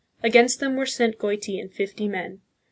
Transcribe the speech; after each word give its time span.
Against 0.23 0.59
them 0.59 0.77
were 0.77 0.87
sent 0.87 1.19
Goiti 1.19 1.61
and 1.61 1.71
fifty 1.71 2.07
men. 2.07 2.41